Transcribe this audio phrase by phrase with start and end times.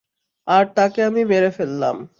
[0.47, 1.95] আর তাকে আমি মেরে ফেললাম।